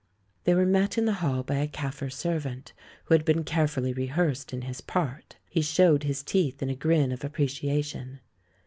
They 0.45 0.55
were 0.55 0.65
met 0.65 0.97
in 0.97 1.05
the 1.05 1.13
hall 1.21 1.43
by 1.43 1.57
a 1.57 1.67
Kaffir 1.67 2.11
servant, 2.11 2.73
who 3.03 3.13
had 3.13 3.23
been 3.23 3.43
carefully 3.43 3.93
rehearsed 3.93 4.51
in 4.51 4.63
his 4.63 4.81
part. 4.81 5.37
He 5.47 5.61
showed 5.61 6.01
his 6.05 6.23
teeth 6.23 6.63
in 6.63 6.71
a 6.71 6.75
grin 6.75 7.11
of 7.11 7.23
appreciation. 7.23 8.19